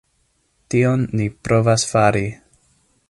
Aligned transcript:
Tion 0.75 1.03
ni 1.19 1.27
provas 1.49 1.85
fari. 1.91 2.25